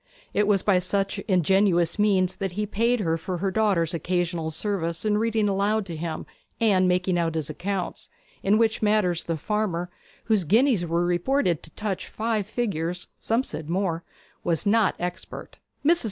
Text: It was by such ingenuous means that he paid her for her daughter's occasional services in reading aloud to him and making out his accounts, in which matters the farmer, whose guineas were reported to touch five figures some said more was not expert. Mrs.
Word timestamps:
It 0.33 0.47
was 0.47 0.63
by 0.63 0.79
such 0.79 1.19
ingenuous 1.27 1.99
means 1.99 2.37
that 2.37 2.53
he 2.53 2.65
paid 2.65 3.01
her 3.01 3.19
for 3.19 3.37
her 3.37 3.51
daughter's 3.51 3.93
occasional 3.93 4.49
services 4.49 5.05
in 5.05 5.19
reading 5.19 5.47
aloud 5.47 5.85
to 5.85 5.95
him 5.95 6.25
and 6.59 6.87
making 6.87 7.19
out 7.19 7.35
his 7.35 7.51
accounts, 7.51 8.09
in 8.41 8.57
which 8.57 8.81
matters 8.81 9.23
the 9.25 9.37
farmer, 9.37 9.91
whose 10.23 10.43
guineas 10.43 10.87
were 10.87 11.05
reported 11.05 11.61
to 11.61 11.69
touch 11.75 12.07
five 12.09 12.47
figures 12.47 13.09
some 13.19 13.43
said 13.43 13.69
more 13.69 14.03
was 14.43 14.65
not 14.65 14.95
expert. 14.97 15.59
Mrs. 15.85 15.99